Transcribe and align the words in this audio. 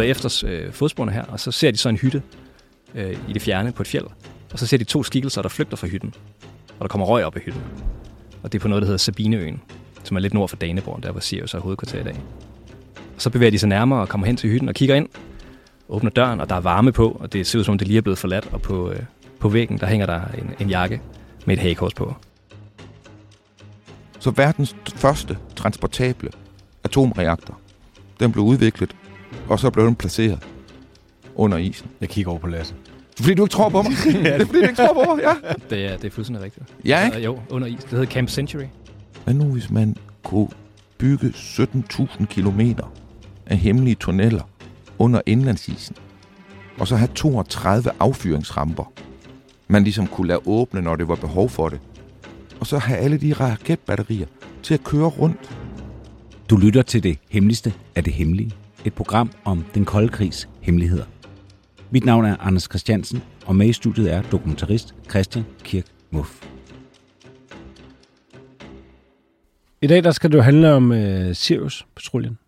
Følger 0.00 0.10
efter 0.10 0.42
øh, 0.46 0.72
fodsporene 0.72 1.12
her, 1.12 1.24
og 1.24 1.40
så 1.40 1.52
ser 1.52 1.70
de 1.70 1.76
så 1.76 1.88
en 1.88 1.96
hytte 1.96 2.22
øh, 2.94 3.16
i 3.28 3.32
det 3.32 3.42
fjerne 3.42 3.72
på 3.72 3.82
et 3.82 3.86
fjeld. 3.86 4.06
Og 4.52 4.58
så 4.58 4.66
ser 4.66 4.78
de 4.78 4.84
to 4.84 5.02
skikkelser, 5.02 5.42
der 5.42 5.48
flygter 5.48 5.76
fra 5.76 5.86
hytten. 5.86 6.14
Og 6.78 6.82
der 6.82 6.88
kommer 6.88 7.06
røg 7.06 7.24
op 7.24 7.36
af 7.36 7.42
hytten. 7.42 7.62
Og 8.42 8.52
det 8.52 8.58
er 8.58 8.62
på 8.62 8.68
noget, 8.68 8.82
der 8.82 8.86
hedder 8.86 8.98
Sabineøen, 8.98 9.60
som 10.04 10.16
er 10.16 10.20
lidt 10.20 10.34
nord 10.34 10.48
for 10.48 10.56
Daneborg, 10.56 11.02
der 11.02 11.12
hvor 11.12 11.20
Sirius 11.20 11.54
er 11.54 11.58
hovedkvarter 11.58 12.00
i 12.00 12.04
dag. 12.04 12.20
Og 13.16 13.22
så 13.22 13.30
bevæger 13.30 13.50
de 13.50 13.58
sig 13.58 13.68
nærmere 13.68 14.00
og 14.00 14.08
kommer 14.08 14.26
hen 14.26 14.36
til 14.36 14.50
hytten 14.50 14.68
og 14.68 14.74
kigger 14.74 14.94
ind, 14.94 15.08
åbner 15.88 16.10
døren, 16.10 16.40
og 16.40 16.48
der 16.48 16.54
er 16.54 16.60
varme 16.60 16.92
på, 16.92 17.16
og 17.20 17.32
det 17.32 17.46
ser 17.46 17.58
ud 17.58 17.64
som 17.64 17.72
om, 17.72 17.78
det 17.78 17.86
lige 17.86 17.98
er 17.98 18.02
blevet 18.02 18.18
forladt, 18.18 18.48
og 18.52 18.62
på, 18.62 18.90
øh, 18.90 19.00
på 19.38 19.48
væggen, 19.48 19.78
der 19.78 19.86
hænger 19.86 20.06
der 20.06 20.20
en, 20.38 20.50
en 20.60 20.70
jakke 20.70 21.00
med 21.44 21.56
et 21.56 21.62
hagekors 21.62 21.94
på. 21.94 22.14
Så 24.18 24.30
verdens 24.30 24.76
første 24.96 25.38
transportable 25.56 26.30
atomreaktor, 26.84 27.58
den 28.20 28.32
blev 28.32 28.44
udviklet, 28.44 28.96
og 29.50 29.60
så 29.60 29.70
blev 29.70 29.86
den 29.86 29.94
placeret 29.94 30.38
under 31.34 31.58
isen. 31.58 31.90
Jeg 32.00 32.08
kigger 32.08 32.30
over 32.30 32.40
på 32.40 32.46
Lasse. 32.46 32.74
Fordi 33.20 33.34
du 33.34 33.42
ikke 33.42 33.52
tror 33.52 33.68
på 33.68 33.82
mig? 33.82 33.92
det 34.04 34.34
er 34.34 34.46
fordi, 34.46 34.58
du 34.58 34.64
ikke 34.64 34.74
tror 34.74 35.04
på 35.04 35.14
mig, 35.14 35.22
ja. 35.22 35.32
Det 35.70 35.86
er, 35.86 35.96
det 35.96 36.04
er 36.04 36.10
fuldstændig 36.10 36.44
rigtigt. 36.44 36.66
Ja, 36.84 37.04
ikke? 37.04 37.16
Og 37.16 37.24
jo, 37.24 37.38
under 37.50 37.68
is. 37.68 37.80
Det 37.80 37.90
hedder 37.90 38.06
Camp 38.06 38.28
Century. 38.28 38.64
Hvad 39.24 39.34
nu, 39.34 39.44
hvis 39.44 39.70
man 39.70 39.96
kunne 40.22 40.48
bygge 40.98 41.28
17.000 41.28 42.24
kilometer 42.26 42.92
af 43.46 43.56
hemmelige 43.56 43.94
tunneller 43.94 44.42
under 44.98 45.20
indlandsisen, 45.26 45.96
og 46.78 46.88
så 46.88 46.96
have 46.96 47.08
32 47.14 47.90
affyringsramper, 48.00 48.92
man 49.68 49.84
ligesom 49.84 50.06
kunne 50.06 50.28
lade 50.28 50.40
åbne, 50.46 50.82
når 50.82 50.96
det 50.96 51.08
var 51.08 51.14
behov 51.14 51.48
for 51.48 51.68
det, 51.68 51.80
og 52.60 52.66
så 52.66 52.78
have 52.78 52.98
alle 52.98 53.18
de 53.18 53.32
raketbatterier 53.32 54.26
til 54.62 54.74
at 54.74 54.84
køre 54.84 55.06
rundt. 55.06 55.56
Du 56.50 56.56
lytter 56.56 56.82
til 56.82 57.02
det 57.02 57.18
hemmeligste 57.28 57.72
af 57.94 58.04
det 58.04 58.12
hemmelige. 58.12 58.52
Et 58.84 58.94
program 58.94 59.30
om 59.44 59.64
den 59.74 59.84
kolde 59.84 60.08
krigs 60.08 60.48
hemmeligheder. 60.60 61.04
Mit 61.90 62.04
navn 62.04 62.24
er 62.24 62.36
Anders 62.36 62.62
Christiansen, 62.62 63.22
og 63.46 63.56
med 63.56 63.66
i 63.66 63.72
studiet 63.72 64.12
er 64.12 64.22
dokumentarist 64.22 64.94
Christian 65.10 65.44
Kirk 65.64 65.84
Muff. 66.10 66.46
I 69.82 69.86
dag 69.86 70.04
der 70.04 70.10
skal 70.10 70.30
det 70.30 70.36
jo 70.36 70.42
handle 70.42 70.72
om 70.72 70.92
øh, 70.92 71.34
Sirius-patruljen. 71.34 72.38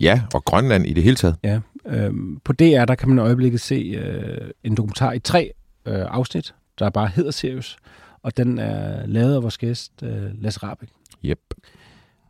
Ja, 0.00 0.22
og 0.34 0.44
Grønland 0.44 0.86
i 0.86 0.92
det 0.92 1.02
hele 1.02 1.16
taget. 1.16 1.36
Ja, 1.44 1.60
øh, 1.86 2.12
på 2.44 2.52
DR 2.52 2.84
der 2.84 2.94
kan 2.94 3.08
man 3.08 3.18
i 3.18 3.20
øjeblikket 3.20 3.60
se 3.60 3.74
øh, 3.74 4.50
en 4.64 4.76
dokumentar 4.76 5.12
i 5.12 5.18
tre 5.18 5.52
øh, 5.86 6.04
afsnit, 6.08 6.54
der 6.78 6.90
bare 6.90 7.08
hedder 7.14 7.30
Sirius, 7.30 7.76
og 8.22 8.36
den 8.36 8.58
er 8.58 9.06
lavet 9.06 9.34
af 9.34 9.42
vores 9.42 9.58
gæst 9.58 9.92
øh, 10.02 10.42
Lasse 10.42 10.60
Rabeck. 10.62 10.92
Yep. 11.24 11.40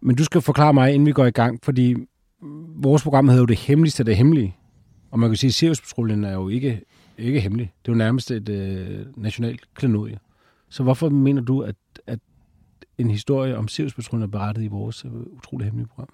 Men 0.03 0.17
du 0.17 0.25
skal 0.25 0.41
forklare 0.41 0.75
mig, 0.75 0.93
inden 0.95 1.07
vi 1.07 1.13
går 1.13 1.27
i 1.27 1.31
gang, 1.31 1.59
fordi 1.63 1.95
vores 2.77 3.03
program 3.03 3.29
hedder 3.29 3.43
jo 3.43 3.47
det 3.47 3.59
hemmeligste 3.59 4.01
af 4.01 4.05
det 4.05 4.17
hemmelige. 4.17 4.57
Og 5.11 5.19
man 5.19 5.31
kan 5.31 5.37
sige, 5.37 5.49
at 5.49 5.55
Sirius-patruljen 5.55 6.25
er 6.25 6.33
jo 6.33 6.49
ikke, 6.49 6.81
ikke 7.19 7.41
hemmelig. 7.41 7.73
Det 7.83 7.89
er 7.89 7.93
jo 7.93 7.99
nærmest 7.99 8.31
et 8.31 8.49
øh, 8.49 9.07
nationalt 9.17 9.75
klenodie. 9.75 10.19
Så 10.69 10.83
hvorfor 10.83 11.09
mener 11.09 11.43
du, 11.43 11.61
at, 11.61 11.77
at 12.07 12.19
en 12.99 13.11
historie 13.11 13.57
om 13.57 13.69
Sirius-patruljen 13.69 14.23
er 14.23 14.27
berettet 14.27 14.63
i 14.63 14.67
vores 14.67 15.05
øh, 15.05 15.13
utrolig 15.13 15.65
hemmelige 15.65 15.89
program? 15.89 16.09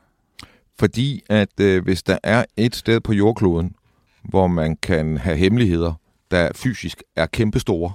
Fordi 0.78 1.22
at 1.31 1.60
øh, 1.60 1.84
hvis 1.84 2.03
der 2.03 2.19
er 2.22 2.44
et 2.56 2.76
sted 2.76 3.00
på 3.00 3.12
jordkloden, 3.12 3.75
hvor 4.22 4.47
man 4.47 4.76
kan 4.76 5.16
have 5.16 5.37
hemmeligheder, 5.37 5.93
der 6.31 6.50
fysisk 6.54 7.03
er 7.16 7.26
kæmpestore, 7.26 7.93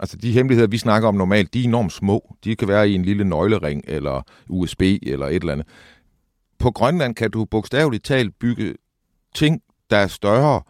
altså 0.00 0.16
de 0.16 0.32
hemmeligheder, 0.32 0.68
vi 0.68 0.78
snakker 0.78 1.08
om 1.08 1.14
normalt, 1.14 1.54
de 1.54 1.60
er 1.60 1.64
enormt 1.64 1.92
små. 1.92 2.34
De 2.44 2.56
kan 2.56 2.68
være 2.68 2.90
i 2.90 2.94
en 2.94 3.02
lille 3.02 3.24
nøglering, 3.24 3.82
eller 3.86 4.22
USB, 4.48 4.82
eller 4.82 5.26
et 5.26 5.34
eller 5.34 5.52
andet. 5.52 5.66
På 6.58 6.70
Grønland 6.70 7.14
kan 7.14 7.30
du 7.30 7.44
bogstaveligt 7.44 8.04
talt 8.04 8.38
bygge 8.38 8.74
ting, 9.34 9.62
der 9.90 9.96
er 9.96 10.06
større 10.06 10.62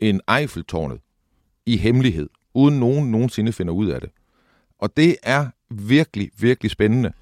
end 0.00 0.20
Eiffeltårnet 0.38 1.00
i 1.66 1.76
hemmelighed, 1.76 2.28
uden 2.54 2.80
nogen 2.80 3.10
nogensinde 3.10 3.52
finder 3.52 3.72
ud 3.72 3.86
af 3.86 4.00
det. 4.00 4.10
Og 4.78 4.96
det 4.96 5.16
er 5.22 5.46
virkelig, 5.70 6.30
virkelig 6.38 6.70
spændende. 6.70 7.12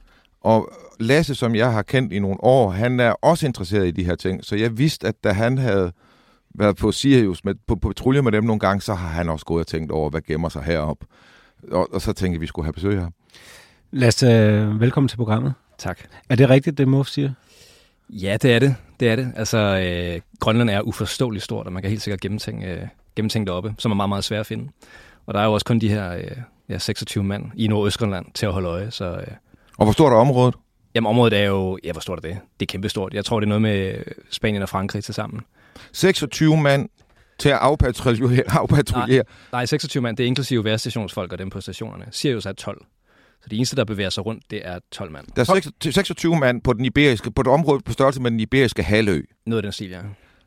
Og 0.41 0.73
Lasse, 1.01 1.35
som 1.35 1.55
jeg 1.55 1.73
har 1.73 1.83
kendt 1.83 2.13
i 2.13 2.19
nogle 2.19 2.45
år, 2.45 2.71
han 2.71 3.01
er 3.01 3.11
også 3.11 3.47
interesseret 3.47 3.87
i 3.87 3.91
de 3.91 4.05
her 4.05 4.15
ting. 4.15 4.45
Så 4.45 4.57
jeg 4.57 4.79
vidste, 4.79 5.09
at 5.09 5.25
da 5.25 5.33
han 5.33 5.59
havde 5.59 5.93
været 6.55 6.77
på 6.77 6.93
Sirius, 6.93 7.45
med, 7.45 7.55
på, 7.67 7.77
på 7.77 7.89
patrulje 7.89 8.23
med 8.23 8.33
dem 8.33 8.45
nogle 8.45 8.61
gange, 8.61 8.81
så 8.81 8.95
har 8.95 9.09
han 9.09 9.29
også 9.29 9.47
gået 9.47 9.61
og 9.61 9.67
tænkt 9.67 9.93
over, 9.93 10.11
hvad 10.11 10.21
gemmer 10.21 10.49
sig 10.49 10.63
herop. 10.63 11.05
Og, 11.71 11.95
og 11.95 12.01
så 12.01 12.13
tænkte 12.13 12.27
jeg, 12.27 12.35
at 12.35 12.41
vi 12.41 12.47
skulle 12.47 12.67
have 12.67 12.73
besøg 12.73 13.01
her. 13.01 13.09
Lasse, 13.91 14.27
øh, 14.27 14.81
velkommen 14.81 15.09
til 15.09 15.17
programmet. 15.17 15.55
Tak. 15.79 15.99
Er 16.29 16.37
det 16.37 16.51
rigtigt, 16.51 16.79
det 16.79 16.89
Muff 16.89 17.09
siger? 17.09 17.33
Ja, 18.11 18.37
det 18.43 18.53
er 18.53 18.59
det. 18.59 18.75
Det 19.01 19.09
er 19.09 19.17
det. 19.17 19.33
Altså, 19.37 19.59
øh, 19.59 20.21
Grønland 20.41 20.71
er 20.71 20.81
uforståeligt 20.81 21.45
stort, 21.45 21.67
og 21.67 21.73
man 21.73 21.83
kan 21.83 21.91
helt 21.91 22.03
sikkert 22.03 22.21
gennemtænke, 22.21 22.67
øh, 22.67 22.87
gennemtænke 23.17 23.47
det 23.47 23.55
oppe, 23.55 23.75
som 23.79 23.91
er 23.91 23.95
meget, 23.97 24.09
meget 24.09 24.25
svært 24.25 24.41
at 24.41 24.47
finde. 24.47 24.69
Og 25.27 25.35
der 25.35 25.41
er 25.41 25.45
jo 25.45 25.53
også 25.53 25.67
kun 25.67 25.79
de 25.79 25.89
her 25.89 26.13
øh, 26.17 26.25
ja, 26.69 26.79
26 26.79 27.25
mand 27.25 27.45
i 27.57 27.67
Nordøstgrønland 27.69 28.27
til 28.35 28.47
at 28.47 28.53
holde 28.53 28.69
øje. 28.69 28.91
Så, 28.91 29.05
øh, 29.05 29.27
Og 29.79 29.87
hvor 29.87 29.93
stort 29.93 30.13
er 30.13 30.17
området? 30.17 30.55
jamen, 30.95 31.09
området 31.09 31.39
er 31.41 31.45
jo... 31.47 31.79
Ja, 31.85 31.93
hvor 31.93 32.01
stort 32.01 32.19
er 32.19 32.29
det? 32.29 32.39
Det 32.61 32.67
er 32.67 32.73
kæmpestort. 32.73 33.15
Jeg 33.15 33.25
tror, 33.25 33.41
det 33.41 33.47
er 33.47 33.49
noget 33.49 33.63
med 33.63 33.95
Spanien 34.31 34.63
og 34.63 34.69
Frankrig 34.69 35.05
til 35.05 35.15
sammen. 35.15 35.41
26 35.93 36.57
mand 36.57 36.89
til 37.39 37.49
at 37.49 37.59
afpatruljere. 37.61 38.43
afpatruljere. 38.61 39.25
Nej, 39.53 39.67
26 39.67 40.03
mand, 40.03 40.17
det 40.17 40.25
er 40.25 40.27
inklusive 40.29 40.65
værstationsfolk 40.65 41.33
og 41.33 41.39
dem 41.39 41.51
på 41.51 41.61
stationerne. 41.61 42.05
Sirius 42.11 42.47
er 42.47 42.53
12. 42.53 42.85
Så 43.43 43.49
det 43.49 43.57
eneste, 43.57 43.77
der 43.77 43.85
bevæger 43.85 44.11
sig 44.11 44.27
rundt, 44.27 44.51
det 44.51 44.67
er 44.67 44.79
12 44.93 45.13
mand. 45.13 45.27
Der 45.37 45.41
er 45.41 45.45
26 45.45 45.93
26 45.93 46.37
mand 46.37 46.63
på, 46.63 46.73
den 46.73 46.85
iberiske, 46.85 47.31
på 47.31 47.41
et 47.41 47.47
område 47.47 47.81
på 47.81 47.93
størrelse 47.93 48.23
med 48.23 48.31
den 48.31 48.41
iberiske 48.41 48.83
halvø, 48.83 49.23
Noget 49.47 49.59
af 49.59 49.63
den 49.63 49.73
stil, 49.73 49.91
ja. 49.91 50.01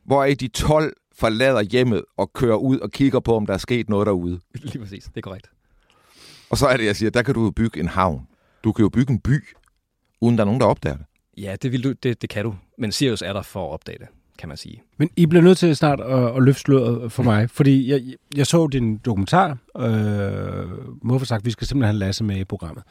hvor 0.06 0.26
de 0.26 0.48
12 0.48 0.94
forlader 1.16 1.62
hjemmet 1.62 2.04
og 2.18 2.34
kører 2.34 2.56
ud 2.56 2.80
og 2.80 2.92
kigger 2.92 3.20
på, 3.20 3.36
om 3.36 3.46
der 3.46 3.54
er 3.54 3.58
sket 3.58 3.90
noget 3.90 4.08
derude. 4.08 4.40
Lige 4.64 4.80
præcis, 4.80 5.04
det 5.04 5.18
er 5.18 5.22
korrekt. 5.22 5.50
Og 6.50 6.58
så 6.58 6.68
er 6.68 6.78
det, 6.78 6.86
jeg 6.86 6.96
siger, 6.96 7.10
der 7.10 7.22
kan 7.22 7.34
du 7.34 7.44
jo 7.44 7.52
bygge 7.52 7.80
en 7.80 7.88
havn. 7.88 8.28
Du 8.64 8.72
kan 8.72 8.84
jo 8.84 8.90
bygge 8.90 9.14
en 9.14 9.20
by, 9.20 9.44
uden 10.22 10.38
der 10.38 10.44
er 10.44 10.46
nogen, 10.46 10.62
der 10.62 10.68
opdager 10.68 10.98
det. 10.98 11.06
Ja, 11.38 11.56
det, 11.62 11.72
vil 11.72 11.84
du, 11.84 11.92
det, 11.92 12.22
det 12.22 12.30
kan 12.30 12.46
du. 12.46 12.56
Men 12.78 12.92
Sirius 12.92 13.22
er 13.22 13.34
der 13.34 13.42
for 13.42 13.68
at 13.68 13.74
opdage 13.74 13.98
det, 13.98 14.08
kan 14.40 14.50
man 14.50 14.58
sige. 14.58 14.82
Men 14.98 15.10
I 15.16 15.26
bliver 15.26 15.44
nødt 15.44 15.58
til 15.58 15.76
snart 15.76 16.00
at, 16.02 16.38
at 16.38 16.44
løfte 16.44 16.62
sløret 16.62 17.12
for 17.12 17.24
mig, 17.24 17.50
fordi 17.50 17.92
jeg, 17.92 18.02
jeg 18.38 18.48
så 18.48 18.68
din 18.68 18.98
dokumentar, 18.98 19.58
øh, 19.78 20.68
hvorfor 21.04 21.26
sagt, 21.26 21.46
vi 21.46 21.52
skal 21.52 21.68
simpelthen 21.68 21.96
have 21.96 22.00
Lasse 22.00 22.24
med 22.24 22.38
i 22.38 22.44
programmet. 22.44 22.84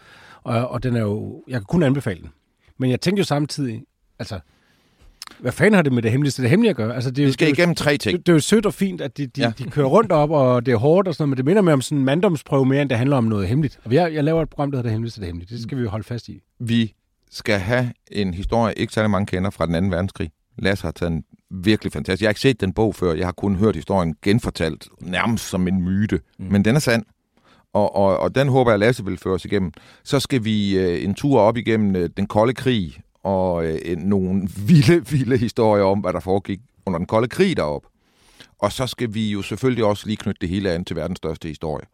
Og, 0.42 0.68
og 0.68 0.82
den 0.82 0.96
er 0.96 1.00
jo, 1.00 1.42
jeg 1.48 1.54
kan 1.60 1.64
kun 1.64 1.82
anbefale 1.82 2.20
den. 2.20 2.30
Men 2.78 2.90
jeg 2.90 3.00
tænkte 3.00 3.20
jo 3.20 3.24
samtidig, 3.24 3.82
altså, 4.18 4.38
hvad 5.38 5.52
fanden 5.52 5.74
har 5.74 5.82
det 5.82 5.92
med 5.92 6.02
det 6.02 6.10
hemmeligste 6.10 6.42
det 6.42 6.50
hemmelige 6.50 6.70
at 6.70 6.76
gøre? 6.76 6.94
Altså, 6.94 7.10
det, 7.10 7.18
er 7.18 7.22
jo- 7.22 7.26
Vi 7.28 7.32
skal 7.32 7.46
det, 7.46 7.52
er 7.52 7.58
igennem 7.58 7.74
tre 7.74 7.96
ting. 7.96 8.18
det, 8.18 8.26
det 8.26 8.32
er 8.32 8.36
jo 8.36 8.40
sødt 8.40 8.66
og 8.66 8.74
fint, 8.74 9.00
at 9.00 9.16
de, 9.16 9.26
de, 9.26 9.40
ja. 9.40 9.46
Ja. 9.58 9.64
de 9.64 9.70
kører 9.70 9.86
rundt 9.86 10.12
op, 10.12 10.30
og 10.30 10.66
det 10.66 10.72
er 10.72 10.76
hårdt 10.76 11.08
og 11.08 11.14
sådan 11.14 11.22
noget, 11.22 11.28
men 11.30 11.36
det 11.36 11.44
minder 11.44 11.62
mere 11.62 11.72
om 11.72 11.80
sådan 11.80 11.98
en 11.98 12.04
manddomsprøve 12.04 12.64
mere, 12.66 12.82
end 12.82 12.88
det 12.90 12.98
handler 12.98 13.16
om 13.16 13.24
noget 13.24 13.48
hemmeligt. 13.48 13.80
Og 13.84 13.92
jeg, 13.92 14.14
jeg 14.14 14.24
laver 14.24 14.42
et 14.42 14.50
program, 14.50 14.70
der 14.70 14.78
hedder 14.78 14.82
Det 14.88 14.92
Hemmeligste 14.92 15.20
det 15.20 15.26
Hemmelige. 15.26 15.54
Det 15.54 15.62
skal 15.62 15.78
vi 15.78 15.82
jo 15.82 15.88
holde 15.88 16.04
fast 16.04 16.28
i. 16.28 16.40
Vi 16.60 16.94
skal 17.30 17.58
have 17.58 17.92
en 18.12 18.34
historie, 18.34 18.74
ikke 18.78 18.92
særlig 18.92 19.10
mange 19.10 19.26
kender 19.26 19.50
fra 19.50 19.66
den 19.66 19.74
anden 19.74 19.90
verdenskrig. 19.90 20.30
Lasse 20.58 20.84
har 20.84 20.92
taget 20.92 21.12
en 21.12 21.24
virkelig 21.54 21.92
fantastisk. 21.92 22.22
Jeg 22.22 22.28
har 22.28 22.30
ikke 22.30 22.40
set 22.40 22.60
den 22.60 22.72
bog 22.72 22.94
før. 22.94 23.12
Jeg 23.14 23.26
har 23.26 23.32
kun 23.32 23.56
hørt 23.56 23.76
historien 23.76 24.14
genfortalt, 24.22 24.88
nærmest 25.00 25.48
som 25.48 25.68
en 25.68 25.82
myte. 25.82 26.20
Mm. 26.38 26.44
Men 26.44 26.64
den 26.64 26.76
er 26.76 26.80
sand. 26.80 27.04
Og, 27.72 27.96
og, 27.96 28.18
og 28.18 28.34
den 28.34 28.48
håber 28.48 28.70
jeg, 28.70 28.78
Lasse 28.78 29.04
vil 29.04 29.18
føre 29.18 29.34
os 29.34 29.44
igennem. 29.44 29.72
Så 30.04 30.20
skal 30.20 30.44
vi 30.44 30.78
øh, 30.78 31.04
en 31.04 31.14
tur 31.14 31.40
op 31.40 31.56
igennem 31.56 31.96
øh, 31.96 32.10
den 32.16 32.26
kolde 32.26 32.54
krig, 32.54 33.00
og 33.22 33.66
øh, 33.66 33.96
nogle 33.96 34.48
vilde, 34.68 35.06
vilde 35.06 35.36
historier 35.36 35.84
om, 35.84 35.98
hvad 35.98 36.12
der 36.12 36.20
foregik 36.20 36.60
under 36.86 36.98
den 36.98 37.06
kolde 37.06 37.28
krig 37.28 37.56
deroppe. 37.56 37.88
Og 38.58 38.72
så 38.72 38.86
skal 38.86 39.14
vi 39.14 39.30
jo 39.30 39.42
selvfølgelig 39.42 39.84
også 39.84 40.06
lige 40.06 40.16
knytte 40.16 40.40
det 40.40 40.48
hele 40.48 40.70
an 40.70 40.84
til 40.84 40.96
verdens 40.96 41.16
største 41.16 41.48
historie. 41.48 41.86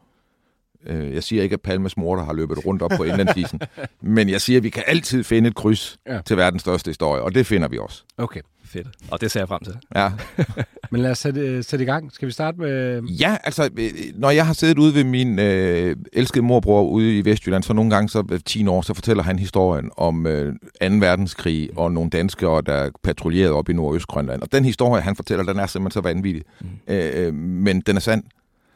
Øh, 0.87 1.15
jeg 1.15 1.23
siger 1.23 1.43
ikke, 1.43 1.55
at 1.55 1.61
Palmes 1.61 1.97
morter 1.97 2.25
har 2.25 2.33
løbet 2.33 2.67
rundt 2.67 2.83
op 2.83 2.91
på 2.97 3.05
indlandsisen, 3.05 3.61
men 4.03 4.29
jeg 4.29 4.41
siger, 4.41 4.57
at 4.57 4.63
vi 4.65 4.71
kan 4.71 4.83
altid 4.87 5.25
finde 5.25 5.49
et 5.49 5.55
kryds 5.55 5.99
Ja. 6.07 6.21
til 6.27 6.37
verdens 6.37 6.63
største 6.63 6.89
historie, 6.89 7.23
og 7.23 7.35
det 7.35 7.47
finder 7.47 7.69
vi 7.69 7.79
også. 7.79 8.03
Okay. 8.19 8.41
Fedt. 8.65 8.87
Og 9.11 9.21
det 9.21 9.31
ser 9.31 9.41
jeg 9.41 9.49
frem 9.49 9.61
til. 9.65 9.75
Ja, 9.95 10.13
Men 10.93 11.01
lad 11.03 11.11
os 11.11 11.19
sætte, 11.19 11.63
sætte 11.63 11.83
i 11.83 11.87
gang. 11.87 12.13
Skal 12.13 12.27
vi 12.29 12.33
starte 12.33 12.59
med... 12.61 13.03
ja 13.03 13.37
altså, 13.45 13.71
øh, 13.77 13.91
når 14.15 14.31
jeg 14.31 14.47
har 14.47 14.53
siddet 14.53 14.79
ude 14.79 14.95
ved 14.95 15.05
min 15.05 15.39
øh, 15.39 15.97
elskede 16.13 16.45
morbror 16.45 16.83
ude 16.83 17.19
i 17.19 17.25
Vestjylland, 17.25 17.63
så 17.63 17.73
nogle 17.73 17.91
gange, 17.91 18.09
så 18.09 18.25
øh, 18.33 18.41
10 18.47 18.67
år, 18.67 18.83
så 18.83 18.95
fortæller 18.95 19.23
han 19.23 19.39
historien 19.39 19.91
om 19.97 20.27
øh, 20.27 20.53
2. 20.53 20.57
verdenskrig 20.81 21.71
og 21.77 21.93
nogle 21.93 22.11
danskere, 22.11 22.63
der 22.67 22.91
patruljerede 23.03 23.53
op 23.53 23.69
i 23.69 23.73
Nordøstgrønland. 23.73 24.43
Og 24.43 24.53
den 24.53 24.65
historie, 24.65 25.03
han 25.03 25.17
fortæller, 25.17 25.45
den 25.45 25.59
er 25.59 25.67
simpelthen 25.67 25.91
så 25.91 26.09
vanvittig. 26.09 26.43
Mm. 26.61 26.67
Øh, 26.89 27.27
øh, 27.27 27.35
men 27.35 27.81
den 27.81 27.97
er 27.97 28.01
sand. 28.01 28.23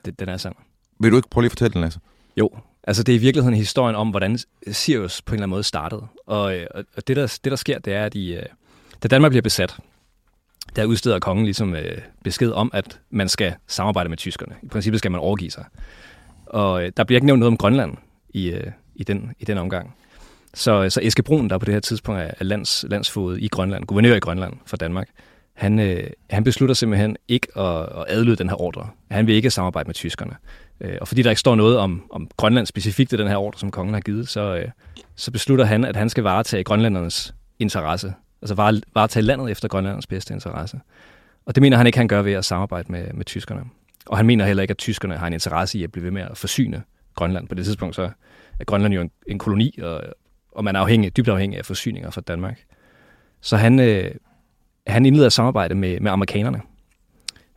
Det, 0.05 0.21
den 0.21 0.29
er 0.29 0.37
sand. 0.37 0.55
Vil 1.05 1.13
du 1.13 1.17
ikke 1.17 1.29
prøve 1.29 1.43
lige 1.43 1.49
at 1.49 1.53
fortælle 1.53 1.73
den, 1.75 1.81
Lasse? 1.81 2.01
Jo, 2.37 2.51
altså 2.85 3.03
det 3.03 3.13
er 3.13 3.17
i 3.17 3.21
virkeligheden 3.21 3.57
historien 3.57 3.97
om, 3.97 4.09
hvordan 4.11 4.39
Sirius 4.73 5.23
på 5.23 5.31
en 5.31 5.35
eller 5.35 5.43
anden 5.43 5.51
måde 5.51 5.63
startede. 5.63 6.07
Og, 6.27 6.57
øh, 6.57 6.67
og- 6.75 7.09
det, 7.09 7.17
der, 7.17 7.39
det, 7.45 7.51
der 7.51 7.57
sker, 7.57 7.79
det 7.79 7.93
er, 7.93 8.05
at 8.05 8.15
i, 8.15 8.35
øh, 8.35 8.43
da 9.03 9.09
Danmark 9.09 9.31
bliver 9.31 9.43
besat, 9.43 9.77
der 10.77 10.85
udsteder 10.85 11.19
kongen 11.19 11.45
ligesom 11.45 11.75
øh, 11.75 11.99
besked 12.25 12.51
om, 12.51 12.71
at 12.75 13.01
man 13.11 13.29
skal 13.29 13.55
samarbejde 13.67 14.09
med 14.09 14.17
tyskerne. 14.17 14.55
I 14.63 14.69
princippet 14.69 14.99
skal 14.99 15.11
man 15.11 15.21
overgive 15.21 15.51
sig. 15.51 15.65
Og 16.47 16.85
øh, 16.85 16.93
der 16.97 17.05
bliver 17.05 17.17
ikke 17.17 17.27
nævnt 17.27 17.41
noget 17.41 17.51
om 17.53 17.57
Grønland 17.57 17.97
i, 18.29 18.51
øh, 18.51 18.71
i, 18.95 19.05
den, 19.05 19.33
i 19.39 19.45
den 19.45 19.59
omgang. 19.59 19.95
Så, 20.55 20.83
øh, 20.85 20.91
så 20.91 21.01
Eske 21.03 21.23
Brun, 21.23 21.51
der 21.51 21.59
på 21.59 21.65
det 21.65 21.75
her 21.75 21.81
tidspunkt 21.81 22.21
er 22.21 22.31
er 22.41 22.45
lands, 22.45 22.85
landsfod 22.89 23.37
i 23.39 23.49
Grønland, 23.49 23.85
guvernør 23.85 24.15
i 24.15 24.19
Grønland 24.21 24.53
for 24.67 24.77
Danmark, 24.77 25.09
han, 25.55 25.79
øh, 25.79 26.11
han 26.31 26.45
beslutter 26.45 26.75
simpelthen 26.75 27.17
ikke 27.29 27.59
at, 27.59 27.83
at 27.83 28.05
adlyde 28.09 28.37
den 28.37 28.49
her 28.49 28.61
ordre. 28.61 28.89
Han 29.11 29.27
vil 29.27 29.35
ikke 29.35 29.51
samarbejde 29.51 29.87
med 29.87 29.95
tyskerne. 29.95 30.37
Øh, 30.85 30.99
og 31.01 31.09
fordi 31.09 31.23
der 31.23 31.31
ikke 31.31 31.41
står 31.41 31.55
noget 31.55 31.79
om, 31.79 32.03
om 32.11 32.29
Grønland 32.37 32.67
specifikt 32.67 33.13
i 33.13 33.17
den 33.17 33.29
her 33.29 33.37
ordre, 33.37 33.59
som 33.59 33.71
kongen 33.71 33.95
har 33.95 34.01
givet, 34.01 34.29
så, 34.29 34.57
øh, 34.57 34.69
så 35.17 35.31
beslutter 35.31 35.65
han, 35.65 35.85
at 35.85 35.97
han 35.97 36.09
skal 36.09 36.23
varetage 36.25 36.65
grønlændernes 36.65 37.35
interesse. 37.59 38.15
Altså 38.43 38.55
vare- 38.55 38.81
varetage 38.95 39.23
landet 39.23 39.51
efter 39.51 39.69
grønlændernes 39.69 40.07
bedste 40.07 40.35
interesse. 40.35 40.81
Og 41.47 41.55
det 41.55 41.63
mener 41.63 41.77
han 41.77 41.87
ikke, 41.87 41.99
han 41.99 42.09
gør 42.09 42.23
ved 42.23 42.33
at 42.33 42.45
samarbejde 42.45 42.93
med, 42.93 43.13
med 43.15 43.25
tyskerne. 43.25 43.65
Og 44.07 44.17
han 44.17 44.27
mener 44.27 44.45
heller 44.47 44.63
ikke, 44.63 44.73
at 44.73 44.79
tyskerne 44.79 45.17
har 45.17 45.27
en 45.27 45.33
interesse 45.33 45.79
i 45.79 45.85
at 45.85 45.93
blive 45.93 46.05
ved 46.05 46.11
med 46.11 46.23
at 46.23 46.37
forsyne 46.37 46.83
Grønland. 47.15 47.49
På 47.49 47.55
det 47.55 47.65
tidspunkt 47.65 47.95
så 47.95 48.11
er 48.61 48.65
Grønland 48.65 48.95
jo 48.95 49.01
en, 49.01 49.11
en 49.27 49.39
koloni, 49.39 49.79
og, 49.83 50.03
og 50.53 50.65
man 50.65 50.77
er 50.77 50.81
afhængig, 50.81 51.17
dybt 51.17 51.29
afhængig 51.29 51.59
af 51.59 51.65
forsyninger 51.65 52.11
fra 52.11 52.21
Danmark. 52.21 52.61
Så 53.41 53.57
han, 53.57 53.81
øh, 53.81 54.15
han 54.87 55.07
indleder 55.07 55.29
samarbejde 55.29 55.75
med, 55.75 56.01
med 56.01 56.11
amerikanerne. 56.11 56.61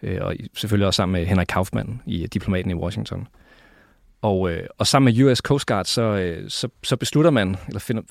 Øh, 0.03 0.17
og 0.21 0.35
selvfølgelig 0.53 0.87
også 0.87 0.97
sammen 0.97 1.19
med 1.19 1.27
Henrik 1.27 1.47
Kaufmann, 1.47 2.01
i 2.05 2.27
diplomaten 2.27 2.71
i 2.71 2.73
Washington. 2.73 3.27
Og, 4.21 4.51
øh, 4.51 4.67
og 4.77 4.87
sammen 4.87 5.13
med 5.15 5.23
US 5.23 5.37
Coast 5.37 5.65
Guard, 5.65 5.85
så, 5.85 6.01
øh, 6.01 6.49
så, 6.49 6.67
så 6.83 6.95
beslutter 6.95 7.31
man, 7.31 7.55
eller 7.67 7.79
finder, 7.79 8.01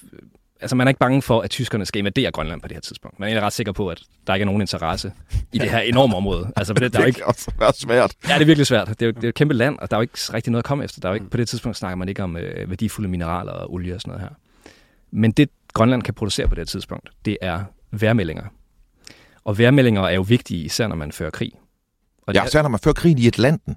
altså 0.60 0.76
man 0.76 0.86
er 0.86 0.88
ikke 0.88 0.98
bange 0.98 1.22
for, 1.22 1.40
at 1.40 1.50
tyskerne 1.50 1.84
skal 1.84 1.98
invadere 1.98 2.30
Grønland 2.30 2.60
på 2.60 2.68
det 2.68 2.76
her 2.76 2.80
tidspunkt. 2.80 3.20
Man 3.20 3.36
er 3.36 3.40
ret 3.40 3.52
sikker 3.52 3.72
på, 3.72 3.88
at 3.88 4.02
der 4.26 4.34
ikke 4.34 4.42
er 4.42 4.46
nogen 4.46 4.60
interesse 4.60 5.12
i 5.52 5.58
det 5.58 5.70
her 5.70 5.78
enorme 5.78 6.16
område. 6.16 6.52
Altså, 6.56 6.74
for 6.74 6.80
det, 6.80 6.92
der 6.92 6.98
er 6.98 7.02
jo 7.02 7.06
ikke, 7.12 7.18
kan 7.18 7.26
også 7.66 7.80
svært. 7.80 8.14
Ja, 8.28 8.34
det 8.34 8.42
er 8.42 8.46
virkelig 8.46 8.66
svært. 8.66 8.88
Det 8.88 9.02
er, 9.02 9.06
jo, 9.06 9.12
det 9.12 9.18
er 9.18 9.22
jo 9.22 9.28
et 9.28 9.34
kæmpe 9.34 9.54
land, 9.54 9.78
og 9.78 9.90
der 9.90 9.96
er 9.96 9.98
jo 9.98 10.02
ikke 10.02 10.18
rigtig 10.34 10.50
noget 10.50 10.62
at 10.62 10.66
komme 10.66 10.84
efter. 10.84 11.00
Der 11.00 11.08
er 11.08 11.12
jo 11.12 11.14
ikke, 11.14 11.30
på 11.30 11.36
det 11.36 11.48
tidspunkt 11.48 11.76
snakker 11.76 11.96
man 11.96 12.08
ikke 12.08 12.22
om 12.22 12.36
øh, 12.36 12.70
værdifulde 12.70 13.08
mineraler 13.08 13.52
og 13.52 13.72
olie 13.72 13.94
og 13.94 14.00
sådan 14.00 14.10
noget 14.10 14.28
her. 14.28 14.36
Men 15.10 15.32
det, 15.32 15.50
Grønland 15.72 16.02
kan 16.02 16.14
producere 16.14 16.48
på 16.48 16.54
det 16.54 16.60
her 16.60 16.66
tidspunkt, 16.66 17.10
det 17.24 17.38
er 17.40 17.64
vejrmeldinger. 17.90 18.44
Og 19.44 19.58
vejrmeldinger 19.58 20.02
er 20.02 20.14
jo 20.14 20.22
vigtige, 20.28 20.64
især 20.64 20.88
når 20.88 20.96
man 20.96 21.12
fører 21.12 21.30
krig. 21.30 21.52
Og 22.26 22.34
det 22.34 22.40
Ja, 22.40 22.44
er- 22.44 22.48
så 22.48 22.62
når 22.62 22.68
man 22.68 22.80
fører 22.80 22.94
krigen 22.94 23.18
i 23.18 23.26
Atlanten. 23.26 23.76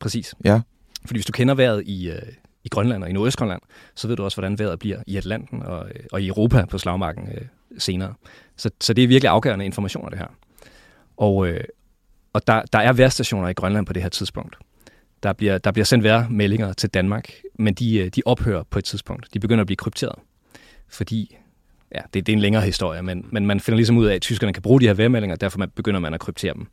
præcis. 0.00 0.34
Ja. 0.44 0.60
Fordi 1.06 1.18
hvis 1.18 1.26
du 1.26 1.32
kender 1.32 1.54
vejret 1.54 1.82
i, 1.86 2.08
øh, 2.10 2.22
i 2.64 2.68
Grønland 2.68 3.02
og 3.04 3.10
i 3.10 3.12
Nordøstgrønland, 3.12 3.60
så 3.94 4.08
ved 4.08 4.16
du 4.16 4.24
også, 4.24 4.36
hvordan 4.36 4.58
vejret 4.58 4.78
bliver 4.78 5.02
i 5.06 5.16
Atlanten 5.16 5.62
og, 5.62 5.86
øh, 5.88 6.04
og 6.12 6.22
i 6.22 6.28
Europa 6.28 6.64
på 6.64 6.78
slagmarken 6.78 7.28
øh, 7.34 7.40
senere. 7.78 8.14
Så, 8.56 8.70
så 8.80 8.92
det 8.94 9.04
er 9.04 9.08
virkelig 9.08 9.30
afgørende 9.30 9.64
informationer, 9.64 10.08
det 10.08 10.18
her. 10.18 10.26
Og, 11.16 11.46
øh, 11.48 11.64
og 12.32 12.46
der, 12.46 12.62
der 12.72 12.78
er 12.78 12.92
vejrstationer 12.92 13.48
i 13.48 13.52
Grønland 13.52 13.86
på 13.86 13.92
det 13.92 14.02
her 14.02 14.08
tidspunkt. 14.08 14.56
Der 15.22 15.32
bliver, 15.32 15.58
der 15.58 15.72
bliver 15.72 15.84
sendt 15.84 16.04
vejrmeldinger 16.04 16.72
til 16.72 16.88
Danmark, 16.90 17.32
men 17.58 17.74
de, 17.74 17.96
øh, 17.98 18.08
de 18.08 18.22
ophører 18.26 18.62
på 18.70 18.78
et 18.78 18.84
tidspunkt. 18.84 19.28
De 19.34 19.40
begynder 19.40 19.60
at 19.60 19.66
blive 19.66 19.76
krypteret. 19.76 20.14
Fordi, 20.88 21.36
ja, 21.94 22.00
det, 22.14 22.26
det 22.26 22.32
er 22.32 22.36
en 22.36 22.40
længere 22.40 22.62
historie, 22.62 23.02
men, 23.02 23.26
men 23.32 23.46
man 23.46 23.60
finder 23.60 23.76
ligesom 23.76 23.96
ud 23.96 24.06
af, 24.06 24.14
at 24.14 24.22
tyskerne 24.22 24.52
kan 24.52 24.62
bruge 24.62 24.80
de 24.80 24.86
her 24.86 24.94
vejrmeldinger, 24.94 25.36
derfor 25.36 25.58
man 25.58 25.70
begynder 25.70 26.00
man 26.00 26.14
at 26.14 26.20
kryptere 26.20 26.54
dem. 26.54 26.66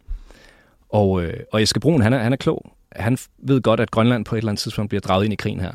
Og, 0.89 1.23
øh, 1.23 1.39
og 1.51 1.61
Eske 1.61 1.79
Brun, 1.79 2.01
han 2.01 2.13
er, 2.13 2.17
han 2.17 2.33
er 2.33 2.37
klog. 2.37 2.71
Han 2.91 3.17
ved 3.37 3.61
godt, 3.61 3.79
at 3.79 3.91
Grønland 3.91 4.25
på 4.25 4.35
et 4.35 4.37
eller 4.37 4.51
andet 4.51 4.61
tidspunkt 4.61 4.89
bliver 4.89 5.01
draget 5.01 5.25
ind 5.25 5.33
i 5.33 5.35
krigen 5.35 5.59
her. 5.59 5.71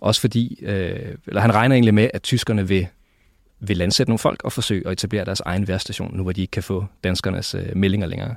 Også 0.00 0.20
fordi, 0.20 0.58
øh, 0.62 1.14
eller 1.26 1.40
han 1.40 1.54
regner 1.54 1.74
egentlig 1.74 1.94
med, 1.94 2.10
at 2.14 2.22
tyskerne 2.22 2.68
vil, 2.68 2.86
vil 3.60 3.76
landsætte 3.76 4.10
nogle 4.10 4.18
folk 4.18 4.44
og 4.44 4.52
forsøge 4.52 4.86
at 4.86 4.92
etablere 4.92 5.24
deres 5.24 5.40
egen 5.40 5.68
værstation, 5.68 6.16
nu 6.16 6.22
hvor 6.22 6.32
de 6.32 6.40
ikke 6.40 6.50
kan 6.50 6.62
få 6.62 6.86
danskernes 7.04 7.54
øh, 7.54 7.76
meldinger 7.76 8.06
længere. 8.06 8.34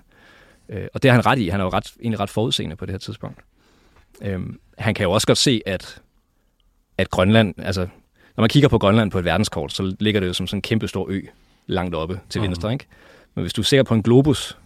Øh, 0.69 0.87
og 0.93 1.03
det 1.03 1.11
har 1.11 1.15
han 1.15 1.25
ret 1.25 1.39
i. 1.39 1.47
Han 1.47 1.59
er 1.59 1.63
jo 1.63 1.69
ret, 1.69 1.93
egentlig 1.99 2.19
ret 2.19 2.29
forudseende 2.29 2.75
på 2.75 2.85
det 2.85 2.93
her 2.93 2.99
tidspunkt. 2.99 3.39
Øh, 4.21 4.39
han 4.77 4.93
kan 4.93 5.03
jo 5.03 5.11
også 5.11 5.27
godt 5.27 5.37
se, 5.37 5.61
at, 5.65 6.01
at 6.97 7.09
Grønland, 7.09 7.53
altså 7.57 7.87
når 8.35 8.41
man 8.41 8.49
kigger 8.49 8.69
på 8.69 8.77
Grønland 8.77 9.11
på 9.11 9.19
et 9.19 9.25
verdenskort, 9.25 9.73
så 9.73 9.95
ligger 9.99 10.19
det 10.19 10.27
jo 10.27 10.33
som 10.33 10.47
sådan 10.47 10.57
en 10.57 10.61
kæmpe 10.61 10.87
stor 10.87 11.07
ø 11.09 11.21
langt 11.67 11.95
oppe 11.95 12.19
til 12.29 12.41
venstre, 12.41 12.73
ikke? 12.73 12.85
Men 13.35 13.41
hvis 13.41 13.53
du 13.53 13.63
ser 13.63 13.83
på 13.83 13.93
en 13.93 14.03
globus, 14.03 14.57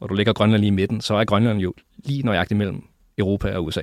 og 0.00 0.08
du 0.08 0.14
ligger 0.14 0.32
Grønland 0.32 0.60
lige 0.60 0.68
i 0.68 0.70
midten, 0.70 1.00
så 1.00 1.14
er 1.14 1.24
Grønland 1.24 1.58
jo 1.58 1.74
lige 2.04 2.22
nøjagtigt 2.22 2.58
mellem 2.58 2.84
Europa 3.18 3.56
og 3.56 3.64
USA. 3.64 3.82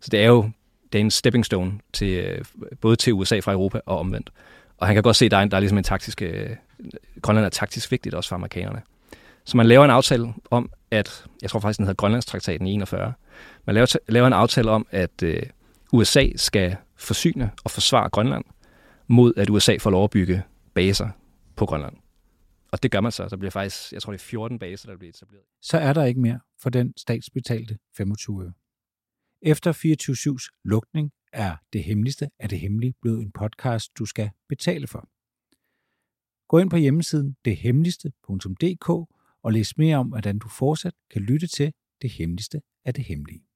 Så 0.00 0.08
det 0.10 0.20
er 0.20 0.26
jo 0.26 0.50
det 0.92 0.98
er 0.98 1.00
en 1.00 1.10
stepping 1.10 1.46
stone 1.46 1.72
til, 1.92 2.08
øh, 2.08 2.44
både 2.80 2.96
til 2.96 3.12
USA 3.12 3.38
fra 3.38 3.52
Europa 3.52 3.80
og 3.86 3.98
omvendt. 3.98 4.30
Og 4.78 4.86
han 4.86 4.96
kan 4.96 5.02
godt 5.02 5.16
se, 5.16 5.24
at 5.24 5.30
der 5.30 5.36
er, 5.36 5.44
der 5.44 5.56
er 5.56 5.60
ligesom 5.60 5.78
en 5.78 5.84
taktisk... 5.84 6.22
Øh, 6.22 6.50
Grønland 7.22 7.46
er 7.46 7.50
taktisk 7.50 7.90
vigtigt 7.90 8.14
også 8.14 8.28
for 8.28 8.36
amerikanerne. 8.36 8.82
Så 9.44 9.56
man 9.56 9.66
laver 9.66 9.84
en 9.84 9.90
aftale 9.90 10.34
om, 10.50 10.70
at... 10.90 11.24
Jeg 11.42 11.50
tror 11.50 11.60
faktisk, 11.60 11.78
den 11.78 11.86
hedder 11.86 11.96
Grønlandstraktaten 11.96 12.66
i 12.66 12.72
41. 12.72 13.12
Man 13.66 13.74
laver, 13.74 13.96
laver 14.08 14.26
en 14.26 14.32
aftale 14.32 14.70
om, 14.70 14.86
at 14.90 15.22
øh, 15.22 15.42
USA 15.92 16.26
skal 16.36 16.76
forsyne 16.96 17.50
og 17.64 17.70
forsvare 17.70 18.08
Grønland 18.08 18.44
mod, 19.06 19.32
at 19.36 19.50
USA 19.50 19.76
får 19.80 19.90
lov 19.90 20.04
at 20.04 20.10
bygge 20.10 20.42
baser 20.74 21.08
på 21.56 21.66
Grønland. 21.66 21.94
Og 22.72 22.82
det 22.82 22.90
gør 22.90 23.00
man 23.00 23.12
så. 23.12 23.28
Der 23.28 23.36
bliver 23.36 23.50
faktisk, 23.50 23.92
jeg 23.92 24.02
tror 24.02 24.12
det 24.12 24.18
er 24.18 24.24
14 24.24 24.58
baser, 24.58 24.90
der 24.90 24.96
bliver 24.96 25.10
etableret. 25.10 25.44
så 25.62 25.78
er 25.78 25.92
der 25.92 26.04
ikke 26.04 26.20
mere 26.20 26.40
for 26.62 26.70
den 26.70 26.94
statsbetalte 26.96 27.78
25 27.96 28.44
øre. 28.44 28.52
Efter 29.42 29.72
24-7's 29.72 30.60
lukning 30.64 31.12
er 31.32 31.56
det 31.72 31.84
hemmeligste 31.84 32.30
af 32.38 32.48
det 32.48 32.60
hemmelige 32.60 32.94
blevet 33.02 33.22
en 33.22 33.32
podcast, 33.32 33.98
du 33.98 34.04
skal 34.04 34.30
betale 34.48 34.86
for. 34.86 35.08
Gå 36.48 36.58
ind 36.58 36.70
på 36.70 36.76
hjemmesiden 36.76 37.36
dethemmeligste.dk 37.44 38.88
og 39.42 39.52
læs 39.52 39.76
mere 39.76 39.96
om, 39.96 40.08
hvordan 40.08 40.38
du 40.38 40.48
fortsat 40.48 40.94
kan 41.10 41.22
lytte 41.22 41.46
til 41.46 41.72
det 42.02 42.10
hemmeligste 42.10 42.62
af 42.84 42.94
det 42.94 43.04
hemmelige. 43.04 43.47